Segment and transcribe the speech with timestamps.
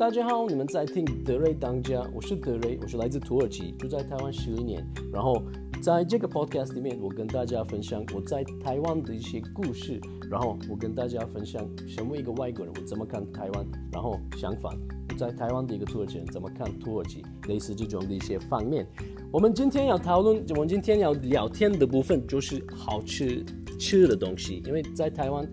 [0.00, 4.82] 大家好，你们在听德瑞当家，我是德瑞，我是来自土耳其，住在台湾十一年。
[5.12, 5.42] 然后
[5.82, 10.00] 在这个 podcast 里面，我跟大家分享我在台湾的一些故事，
[10.30, 14.74] 然后我跟大家分享身为一个外国人我怎么看台湾，然后相反
[15.18, 18.86] 在台湾的一个土耳其人怎么看土耳其，类似这种的一些方面。
[19.30, 23.44] 我们今天要讨论，我们今天要聊天的部分就是好吃
[23.78, 25.46] 吃的东西，因为在台湾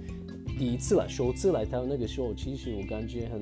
[0.58, 3.42] 第一次来，首次来台湾那个时候，其实我感觉很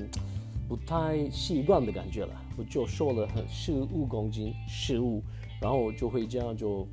[0.68, 5.22] 不太习惯的感觉了，我就瘦了很十五公斤，十五，
[5.62, 6.88] 然后我就会这样就，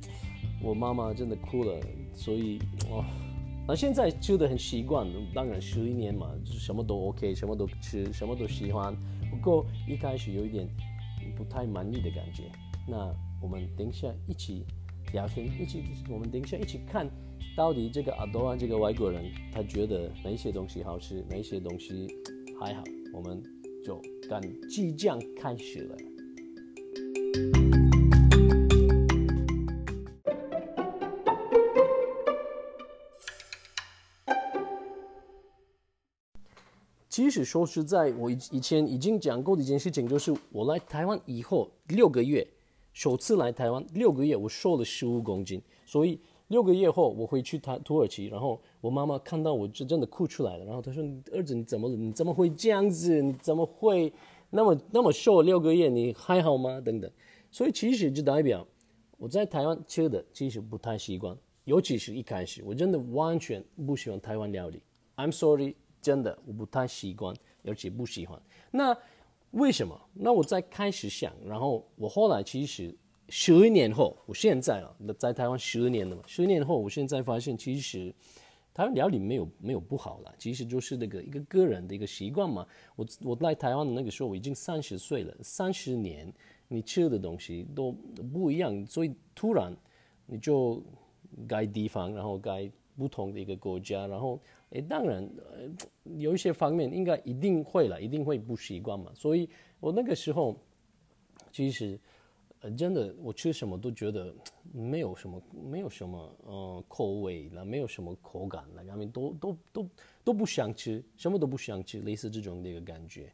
[0.61, 1.79] 我妈妈真的哭了，
[2.13, 2.59] 所以
[2.89, 3.03] 哦，
[3.67, 8.95] 那现在吃的很习惯，当然十一年嘛，就什么都 OK，什么都吃，什么都喜欢，
[9.29, 10.67] 不过一开始有一点
[11.35, 12.43] 不太满意的感觉，
[12.87, 13.13] 那。
[13.43, 14.65] 我们等一下一起
[15.11, 17.05] 聊天，一起我们等一下一起看，
[17.57, 19.21] 到底这个阿多安这个外国人
[19.51, 22.07] 他觉得哪些东西好吃，哪些东西
[22.57, 22.81] 还好，
[23.13, 23.43] 我们
[23.83, 25.97] 就赶即将开始了。
[37.09, 42.47] 其实说实在，我以以前已经讲过的一件事情，就是我来台湾以后六个月。
[42.91, 46.19] 首次来台湾六个月，我瘦了十五公斤，所以
[46.53, 51.89] 六个月后我回去他土耳其，然后我妈妈看到我就真的哭出来了，然后她说：“儿子你怎么？
[51.89, 53.19] 你怎么会这样子？
[53.23, 54.13] 你怎么会
[54.51, 55.41] 那么那么瘦？
[55.41, 57.09] 六个月你还好吗？”等等。
[57.49, 58.65] 所以其实就代表
[59.17, 64.83] 我在台湾吃的其实不太习惯，尤其是一开始我真的完全不喜欢台湾料理。
[65.15, 68.39] I'm sorry，真的我不太习惯，尤其不喜欢。
[68.69, 68.95] 那。
[69.53, 69.95] 为什么？
[70.15, 72.91] 那我在开始想，然后我后来其实
[73.29, 78.13] 十一年后，我现在啊，在台湾十年了嘛，十年后，我现在发现其实
[78.73, 82.65] 台湾料理没有没有不好了，其实就是那个一个个人的一个习惯嘛。
[82.95, 86.31] 我我来台湾的那个时候，我已经三十岁了，三十年
[86.67, 87.91] 你吃的东西都
[88.31, 89.75] 不一样，所以突然
[90.25, 90.81] 你就
[91.47, 94.39] 改地方，然后改不同的一个国家，然后。
[94.75, 95.69] 诶，当然，呃，
[96.17, 99.11] 有一些方面应该一定会了，一定会不习惯嘛。
[99.13, 99.47] 所以
[99.79, 100.57] 我那个时候，
[101.51, 101.95] 其实，
[102.63, 104.33] 呃，真的，我吃什么都觉得
[104.71, 109.89] 没有什么，没有什么，呃，口味了，没有什么口感了，然后都都都
[110.23, 113.31] 都不想吃，什么都不想吃，类似这种的一个感觉。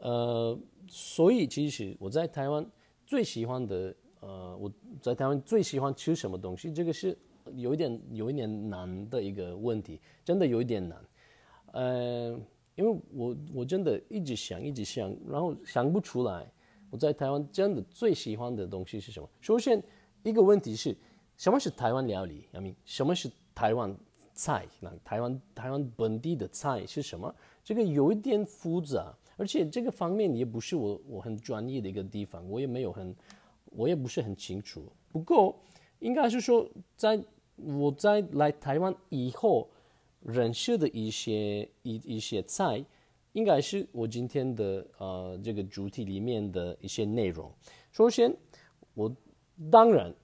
[0.00, 0.56] 呃，
[0.86, 2.64] 所以其实我在台湾
[3.04, 4.72] 最喜欢的，呃，我
[5.02, 7.18] 在台湾最喜欢吃什么东西，这个是。
[7.56, 10.98] 有一点有一点难的一个问题，真的有一点难，
[11.72, 12.38] 呃，
[12.74, 16.46] 因为我我真的一直想一直想，然后想不出来。
[16.90, 19.28] 我在台湾真的最喜欢的东西是什么？
[19.40, 19.82] 首先
[20.22, 20.96] 一个问题是，
[21.36, 22.46] 什么是台湾料理？
[22.52, 23.94] 阿明，什么是台湾
[24.34, 24.66] 菜？
[24.80, 27.34] 那台湾台湾本地的菜是什么？
[27.62, 33.14] 这个有一点复杂，而且这个方面也不是我我很专业的一个地方，我也没有很，
[33.66, 34.84] 我也不是很清楚。
[35.10, 35.58] 不过
[35.98, 37.22] 应该是说在。
[37.60, 39.68] 我在来台湾以后
[40.20, 42.84] 认识的一些一一些菜，
[43.32, 47.52] 应该是我今天的呃这个主题里面的一些内容。
[47.92, 48.34] 首先，
[48.94, 49.14] 我
[49.70, 50.14] 当然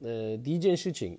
[0.00, 1.18] 呃第一件事情，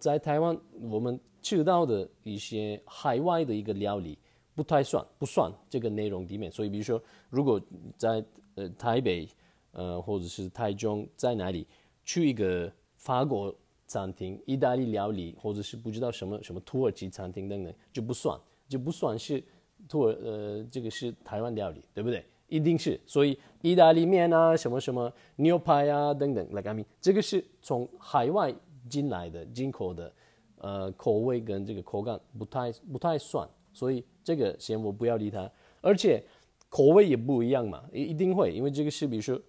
[0.00, 4.18] 在台湾我们吃到的一些海外的一个料理
[4.54, 6.50] 不太算不算这个内容里面。
[6.50, 7.60] 所以，比如说，如果
[7.96, 8.24] 在
[8.54, 9.28] 呃台北
[9.72, 11.66] 呃或者是台中在哪里
[12.04, 13.54] 去一个法国。
[13.88, 18.36] 餐厅、意大利料理，或者是不知道什么什么土耳其餐厅等等，就不算，
[18.68, 19.40] 就不算是
[19.88, 22.24] 土耳呃，这个是台湾料理，对不对？
[22.48, 28.54] 一定是，所以意大利面啊，什么什么牛排啊等等来 k e 这个是从海外
[28.88, 30.12] 进来的进口的，
[30.58, 36.22] 呃，口味跟这个口感不太不太算，所以这个先我不要理它，而且
[36.68, 39.40] 口味也不一样嘛，一一定会，因为这个是比如说，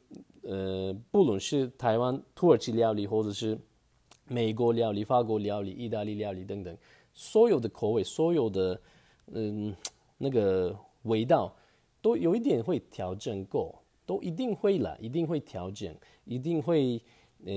[0.44, 3.58] 呃，不论是台湾土耳其料理或者是。
[4.30, 6.78] 美国料理、法国料理、意大利料理等等，
[7.14, 8.78] 所有的口味、所有的
[9.32, 9.74] 嗯
[10.18, 11.56] 那个味道，
[12.02, 13.74] 都有一点会调整过，
[14.06, 17.02] 都一定会来，一定会调整，一定会
[17.46, 17.54] 呃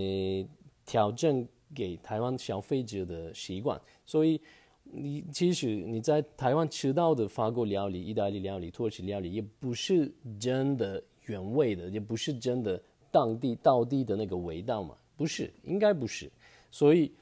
[0.85, 3.81] 调整给台湾消费者的习惯。
[4.05, 4.41] 所以
[4.85, 16.31] 你其实你在台湾吃到的法国料理、意大利料理、土耳其料理，也不是真的原味的，也不是真的当地当地的那个味道嘛，不是，应该不是。
[16.73, 17.13] 所以，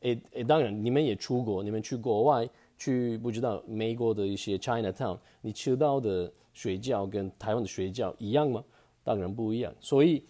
[0.00, 2.48] 诶诶，当然你们也出国，你们去国外
[2.78, 8.64] 去，不知道美国的一些 China Town，你吃到的水饺跟台湾的水饺一样吗？
[9.02, 9.74] 当然不一样。
[9.80, 10.22] 所以，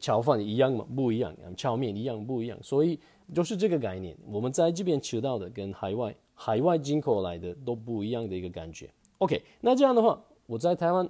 [0.00, 0.86] 炒饭一样吗？
[0.94, 1.34] 不一样。
[1.56, 2.58] 炒面一样不一样。
[2.62, 2.98] 所以
[3.34, 4.16] 就是这个概念。
[4.26, 8.88] 我们在这边吃到的跟海外海外进口来的都不一样的一个感觉。
[9.18, 11.08] OK，那这样的话，我在台湾，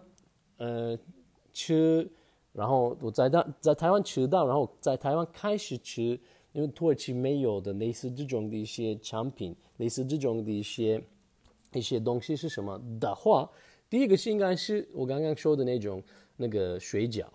[0.58, 0.96] 呃，
[1.52, 2.08] 吃，
[2.52, 6.19] 然后我在在在台湾吃到，然后在台湾开始吃，
[6.56, 10.98] 因为土耳其没有的类似这种的一些产品，类似这种的一些
[11.74, 13.46] 一些东西是什么的话，
[13.90, 16.02] 第一个是应该是我刚刚说的那种
[16.38, 17.26] 那个水饺，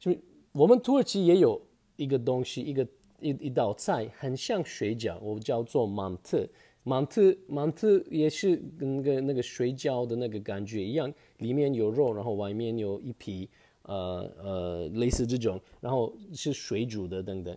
[0.00, 0.12] 就
[0.50, 1.62] 我们土耳其也有
[1.94, 2.84] 一个东西，一个
[3.20, 6.44] 一一道菜很像水饺，我叫做芒特。
[6.82, 13.48] 芒特芒特也是跟那个那个水饺的那个感觉一样，里面有肉，然后外面有一皮，
[13.82, 17.56] 呃呃，类似这种，然后是水煮的等等，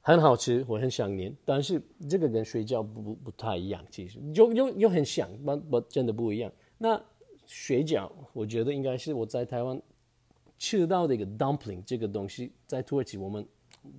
[0.00, 1.34] 很好吃，我很想念。
[1.44, 6.50] 但是这个跟水饺不不太一样，其实又又又很像，不不真的不一样。
[6.78, 7.00] 那
[7.46, 9.80] 水饺，我觉得应该是我在台湾
[10.58, 13.46] 吃到的一个 dumpling 这个东西，在土耳其我们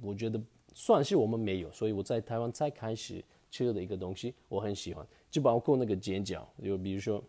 [0.01, 0.41] 我觉得
[0.73, 3.23] 算是我们没有，所以我在台湾才开始。
[3.53, 7.21] 吃的一个东西，我很喜欢，就包括那个煎饺，就比如说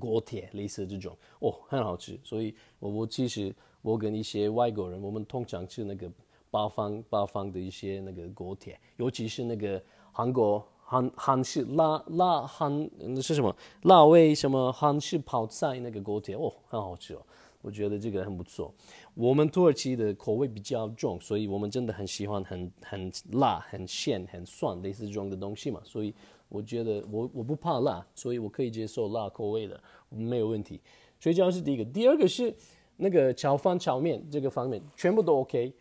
[0.00, 2.18] 锅贴类似这种，哦，很好吃。
[2.24, 6.10] 所以，我我其实我跟一些外国人，我们通常吃那个
[6.54, 12.88] 八方八方的一些那个锅贴，尤其是那个韩国韩韩式辣辣韩
[13.20, 17.26] 是什么辣味什么韩式泡菜那个锅贴，哦，很好吃哦。
[17.60, 18.72] 我觉得这个很不错。
[19.14, 25.80] 我们土耳其的口味比较重，所以我们真的很喜欢很很辣、很咸、很酸类似这种的东西嘛。
[25.82, 26.14] 所以
[26.48, 30.80] 我觉得我我不怕辣，所以我可以接受辣口味的，没有问题。
[31.18, 32.54] 水饺是第一个，第二个是
[32.96, 35.72] 那个炒饭、炒面这个方面全部都 OK。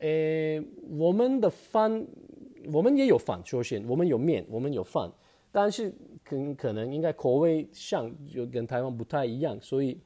[0.00, 2.06] 诶，我们的饭
[2.72, 5.10] 我们也有饭，首先我们有面，我们有饭，
[5.50, 5.90] 但是
[6.22, 9.98] 可可能应该口味上就跟台湾不太一样，所以。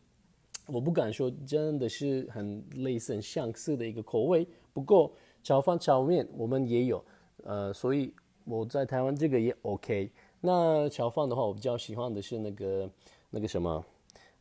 [0.67, 4.47] 我不敢说真的是很类似、很相似的一个口味。
[4.73, 5.13] 不过
[5.43, 7.05] 炒饭、炒面我们也有，
[7.43, 8.15] 呃，所以
[8.47, 10.11] 我在台湾这个也 OK。
[10.41, 12.91] 那炒饭的话，我比较喜欢的是那个
[13.29, 13.85] 那个什么，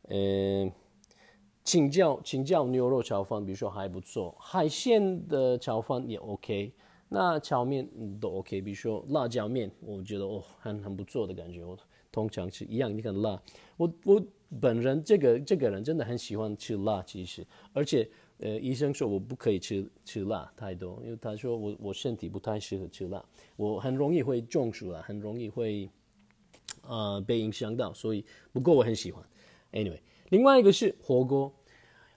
[0.08, 0.72] 呃，
[1.64, 4.36] 请教请教牛肉炒饭，比如说还不错。
[4.38, 6.72] 海鲜的炒饭也 OK。
[7.08, 7.88] 那炒面
[8.20, 11.64] 都 OK，比如说辣椒面，我觉得哦很很不错的感觉。
[11.64, 11.76] 我
[12.12, 13.42] 通常是一样，你看辣，
[13.76, 14.22] 我我。
[14.60, 18.08] 本人这个这个人真的很喜欢吃辣，其实，而且，
[18.38, 23.24] 呃，医生说我不可以吃吃辣太多，因为他说我我身体不太适合吃辣，
[23.56, 25.90] 我很容易会中暑啊，很容易会，
[26.82, 29.24] 呃，被影响到，所以不过我很喜欢。
[29.72, 29.98] Anyway，
[30.30, 31.52] 另外一个是火锅，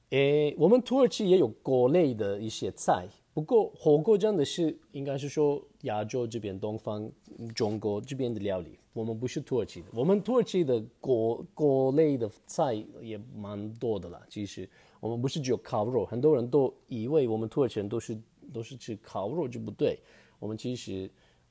[0.10, 3.08] 诶，我们土耳其也有锅类的一些菜。
[3.34, 7.08] 不过火锅真的是应该是说亚洲这边东方
[7.54, 9.88] 中国这边的料理，我们不是土耳其的。
[9.94, 14.20] 我们土耳其的锅锅类的菜也蛮多的啦。
[14.28, 14.68] 其实
[15.00, 18.18] 我们不是只有烤肉，很多人都以为我们土耳其人都是
[18.52, 20.00] 都是吃烤肉就不对。
[20.40, 21.08] 我们其实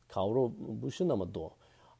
[0.08, 0.48] 烤肉
[0.80, 1.56] 不是那么多。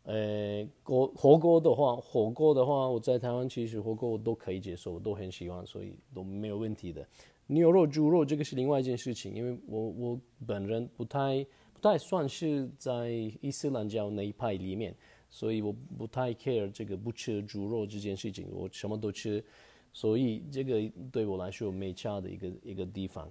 [0.06, 7.04] 呃，锅火锅的话，火锅的话，我在台湾其实火锅我都可以接受，我都很喜欢，所以都没有问题的。
[7.48, 13.10] 牛肉、猪肉，这个是另外一件事情，因为我我本人不太不太算是在
[13.40, 14.94] 伊斯兰教那一派里面，
[15.28, 19.44] 所以我不太 care 这个不吃猪肉这件事情，我什么都吃，
[19.92, 20.80] 所以这个
[21.10, 23.28] 对我来说没差的一个一个地方。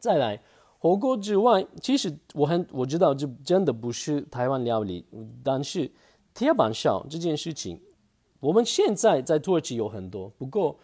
[0.00, 0.40] 再来，
[0.78, 5.04] 火锅之外，其实我很我知道这真的不是台湾料理，
[5.42, 5.90] 但是
[6.34, 7.80] 铁板烧这件事情，
[8.40, 10.78] 我们现在在土耳其有很多，不过。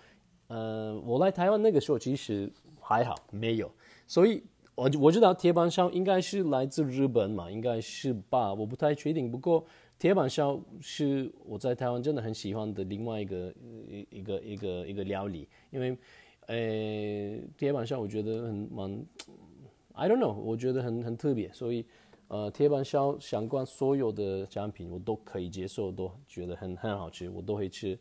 [0.48, 3.72] 呃，我来台湾那个时候其实还好，没有，
[4.06, 4.42] 所以
[4.74, 9.30] 我我知道铁板烧应该是来自日本嘛，应该是吧，我不太确定。
[9.30, 9.64] 不过
[9.98, 13.54] 铁板烧是我在台湾真的很喜欢的另外一个
[14.10, 15.96] 一个一个一个料理，因为
[16.48, 19.06] 呃铁板烧我觉得很蛮
[19.94, 21.84] ，I don't know，我觉得很很特别，所以
[22.28, 27.98] 呃铁板烧相关所有的产品我都可以接受，都觉得很很好吃，我都会吃。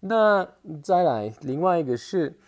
[0.00, 0.46] 那
[0.82, 2.38] 再来，另外一个是，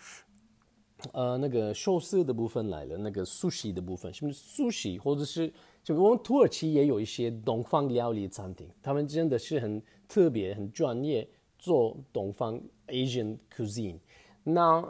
[1.12, 4.99] 呃，那个寿司的部分来了，那个寿司的部分，是不是寿司？
[4.99, 5.50] 或者是
[5.83, 11.26] 就我们土耳其也有一些东方料理餐厅，他们真的是很特别、很专业
[11.59, 13.99] 做东方 Asian cuisine。
[14.43, 14.87] 那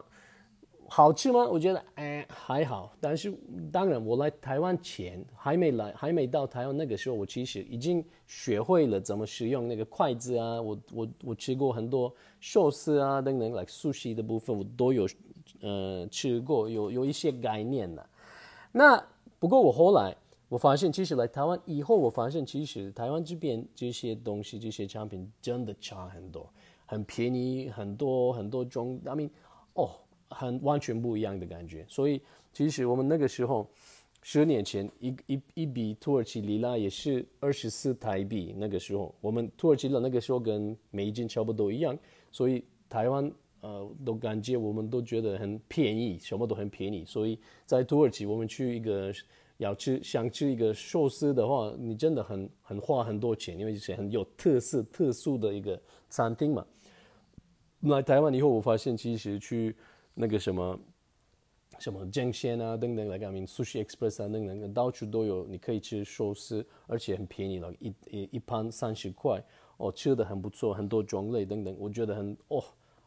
[0.89, 1.45] 好吃吗？
[1.45, 3.37] 我觉得哎还好，但是
[3.73, 10.61] 当然我来台湾前还没来，还没到台湾那个时候，我其实已经学会了怎么使用那个筷子啊。
[10.63, 15.09] 我我我吃过很多寿司啊等等，like sushi 的部分我都有
[15.61, 18.09] 呃吃过，有有一些概念的。
[18.71, 19.03] 那
[19.39, 20.17] 不过我后来
[20.49, 26.49] 我发现，其实来台湾以后，我发现其实台湾这边这些东西这些产品真的差很多，
[26.87, 29.31] 很便宜，很多很多种，I mean
[29.75, 29.91] 哦。
[30.29, 32.21] 很完全不一样的感觉，所以
[32.53, 33.69] 其实我们那个时候，
[34.23, 38.55] 十年前一一一笔土耳其里拉也是二十四台币。
[38.57, 41.97] 那个时候我们土耳其的那个时候跟美金差不多一样，
[42.33, 43.31] 所以台湾
[43.61, 47.05] 呃，都感觉我们都觉得很便宜，什么都很便宜。
[47.05, 49.13] 所以在土耳其，我们去一个
[49.59, 56.67] 要吃想吃一个寿司的话，你真的很很花很多钱，因为是很有特色、特殊的一个餐厅嘛。
[57.81, 59.75] 来台湾以后，我发现其实去
[60.17, 60.81] 那个什么
[61.79, 69.41] 什么江鲜啊等等来讲，明 Sushi Express 啊等等，到处都有，你可以吃寿司，而且很便宜了，一一一盘三十块。
[69.79, 72.65] 哦，吃的很不错，很多种类等等，我觉得很哦，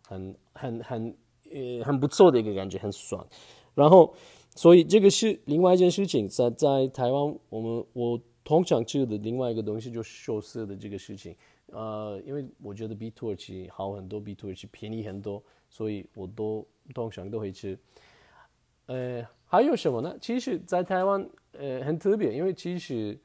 [0.07, 1.17] 很很很
[1.51, 3.27] 呃很不错的一个感觉，很爽。
[3.73, 4.13] 然后，
[4.55, 11.35] 所以这个是另外一件事情，在在台湾，我们我通常吃的另外一个东西就是寿司的这个事情。
[11.71, 17.77] 呃，因为我觉得比土耳其好很多，比土耳其便宜很多，所以我都通常都会吃。
[18.87, 20.15] 呃，还有什么呢？
[20.19, 23.17] 其实，在台湾呃很特别，因为其实。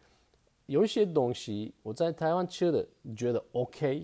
[0.66, 4.02] 有一些东西我在台湾吃的觉得 OK，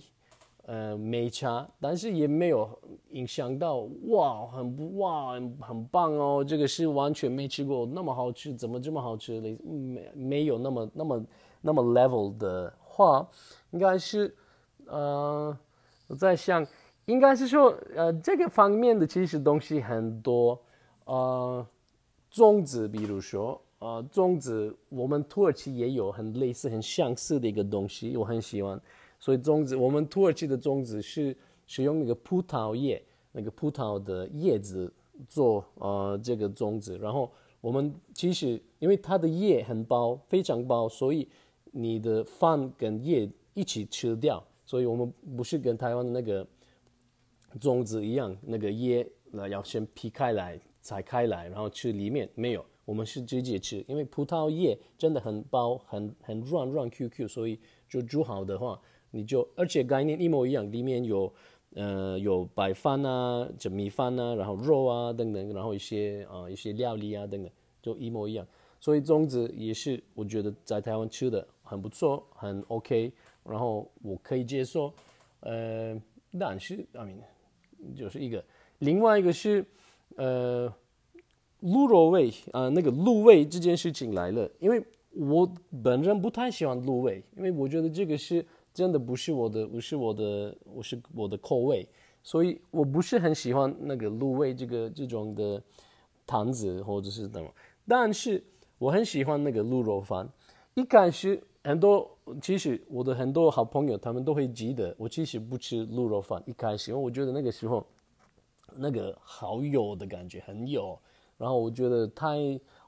[0.67, 2.79] 呃没差，但是也没有
[3.13, 3.79] 影响到
[4.09, 9.49] 哇很不哇很棒哦，这个是完全没吃过那么好吃，怎么这么好吃的？
[9.65, 11.27] 没没有那么那么
[11.63, 13.27] 那么 level 的话，
[13.71, 14.37] 应该是
[14.85, 15.59] 呃
[16.09, 16.63] 我在想，
[17.11, 20.59] 应该是说呃这个方面的其实东西很多，
[21.05, 21.67] 呃
[22.33, 23.61] 粽子比如说。
[23.83, 28.79] 呃，粽子我们土耳其也有很类似、很相似的一个东西，我很喜欢。
[29.19, 31.35] 所以粽子，我们土耳其的粽子是
[31.67, 33.03] 使用那个葡萄叶，
[33.33, 34.93] 那个葡萄的叶子
[35.31, 36.99] 做呃这个粽子。
[36.99, 41.27] 然后我们其实因为它的叶很薄，非常薄，所以
[41.73, 44.45] 你的饭跟叶一起吃掉。
[44.67, 46.47] 所以我们不是跟台湾的那个
[47.59, 52.65] 粽子一样，那个叶那要先劈开来、拆开来，然后吃里面没有。
[52.85, 58.81] 我们是直接吃，因为葡萄叶真的很薄、很很软软 Q Q，所以就煮好的话，
[59.13, 61.33] 你就而且概念一模一样，里面有
[61.75, 68.45] 呃有白饭啊、这米饭啊，然后肉啊等等，然后一些啊一些料理啊等等，就一模一样。
[68.81, 73.13] 所以粽子也是我觉得在台湾吃的很不错，很 OK，
[73.45, 74.93] 然后我可以接受。
[75.41, 75.97] 呃，
[76.39, 77.19] 但是，I mean，
[77.97, 78.45] 就是一个，
[78.79, 79.65] 另外一个是
[80.17, 80.73] 呃。
[81.63, 85.47] 鹿肉味啊，那个鹿味这件事情来了，因为我
[85.83, 91.87] 本人不太喜欢鹿味，因为我觉得这个是真的不是我的，不是我的，我是我的口味，
[92.23, 95.63] 所以我不是很喜欢那个鹿味这个这种的
[96.27, 97.55] 坛子或者是什么，
[97.87, 98.43] 但是
[98.79, 100.27] 我很喜欢那个鹿肉饭。
[100.73, 106.43] 一开始很多，其实我的很多好朋友他们都会记得，我其实不吃鹿肉饭。
[106.47, 107.87] 一开始，因为我觉得那个时候
[108.77, 110.99] 那个好油的感觉，很油。
[111.37, 112.39] 然后我觉得太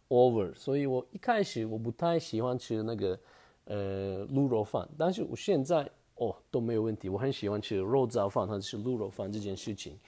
[0.09, 3.19] over，所以我一开始我不太喜欢吃那个
[3.65, 9.99] 呃卤肉饭，但是我现在哦都没有问题，我很喜欢吃肉燥饭或者是卤肉饭这件事情。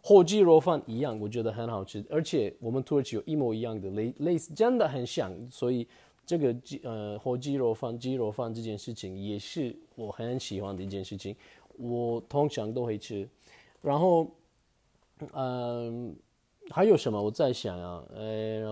[0.00, 5.86] 火鸡肉饭一样，我觉得很好吃，而且我们土耳其有一模一样的类类似，真的很像，所以
[6.28, 11.34] 这个鸡呃火鸡肉饭、鸡肉饭这件事情也是我很喜欢的一件事情，
[11.78, 13.26] 我通常都会吃。
[13.80, 14.30] 然后
[15.32, 16.14] 嗯。
[16.70, 17.22] 还有什么？
[17.22, 18.62] 我在想啊，呃，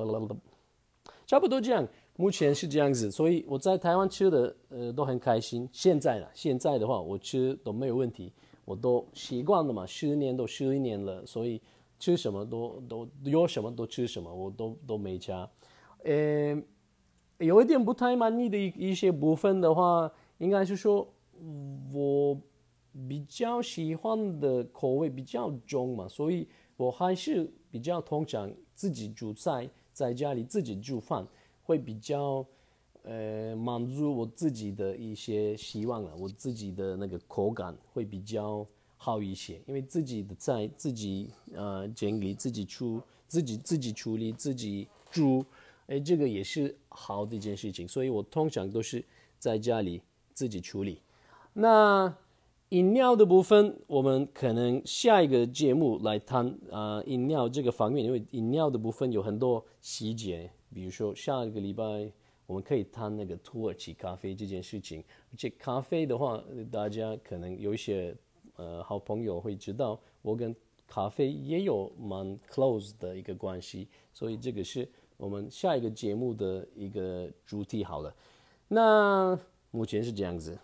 [1.26, 1.88] 差不多这样。
[2.16, 5.66] 目前是这样子，所以我在台湾吃的呃都很开心。
[5.72, 8.30] 现在呢，现在的话我吃都没有问题，
[8.66, 11.58] 我都习惯了嘛，十年都十一年了，所以
[11.98, 15.48] 吃什么都都有什么都吃什么，我都都没加。
[16.04, 16.62] 呃，
[17.38, 21.06] 有一点不太满意的一一些部分的话，应该是说
[21.92, 22.40] 我
[23.08, 27.52] 比较喜欢的口味比较重嘛，所以我还是。
[27.68, 31.26] 比较通常自己煮菜，在家里自己煮饭，
[31.62, 32.42] 会比较
[33.02, 36.16] 呃满足我自己的一些希望了。
[36.16, 38.66] 我自己的那个口感会比较
[38.96, 45.44] 好一些，因为自己的菜自己呃整理、自己出、自己自己处理、自己煮，
[45.86, 47.86] 哎，这个也是好的一件事情。
[47.86, 49.04] 所以我通常都是
[49.38, 50.02] 在家里
[50.32, 51.00] 自己处理。
[51.52, 52.16] 那。
[52.70, 62.10] 饮料的部分，我们可能下一个节目来谈啊，饮料这个方面，因为饮料的部分有很多细节，比如说下一个礼拜
[62.44, 64.98] 我们可以谈那个土耳其咖啡这件事情。
[65.30, 68.12] 而且咖啡的话，大家可能有一些
[68.56, 70.52] 呃好朋友会知道，我跟
[70.88, 74.88] 咖啡也有蛮 close 的一个关系，所以这个是
[75.18, 77.82] 我们下一个节目的一个主题。
[77.82, 78.14] 好了，
[78.68, 79.38] 那
[79.70, 80.58] 目前是这样子。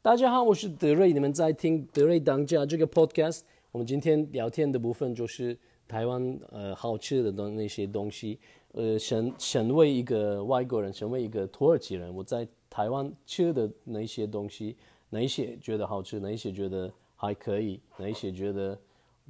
[0.00, 3.40] 大家好，我是德瑞，你们在听德瑞当家这个 podcast。
[3.72, 5.58] 我们今天聊天的部分就是
[5.92, 8.38] 台湾呃好吃的东那些东西。
[8.74, 14.74] 呃，身身为一个外国人，身为一个土耳其人，我在台湾吃的那些东西，
[15.10, 18.78] 哪些觉得好吃，哪些觉得还可以，哪些觉得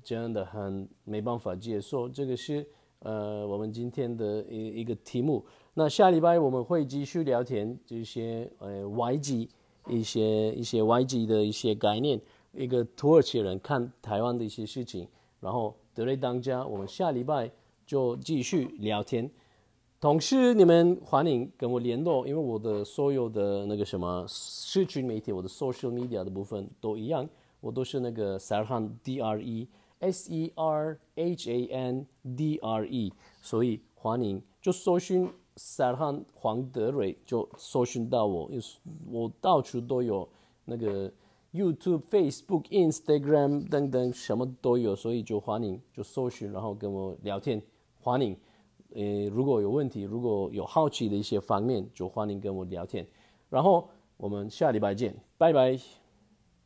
[0.00, 2.64] 真的很没办法接受，这个是
[3.00, 5.44] 呃我们今天的一一个题目。
[5.74, 9.48] 那下礼拜我们会继续聊天这些呃外籍
[9.88, 12.20] 一些一些外籍的一些概念，
[12.52, 15.08] 一个土耳其人看台湾的一些事情，
[15.40, 17.50] 然后德瑞当家，我们下礼拜
[17.84, 19.30] 就继续聊天。
[20.00, 27.28] 同时，你们欢迎跟我联络，因为我的所有的那个什么社群媒体，我的 social media 的部分都一样，
[27.60, 29.68] 我都是那个 Sarhan D R E
[30.00, 32.06] S E R H A N
[32.36, 38.50] D R E，所以欢迎就搜寻 Sarhan 黄德瑞就搜寻到我，
[39.10, 40.28] 我到处都有
[40.64, 41.12] 那个
[41.52, 47.62] YouTube、Facebook、Instagram 等等什么都有，所以就欢迎就搜寻，然后跟我聊天，
[48.00, 48.36] 欢迎。
[48.94, 53.06] 呃，如果有问题，如果有好奇的一些方面，就欢迎跟我聊天。
[53.48, 56.01] 然后我们下礼拜见，拜拜。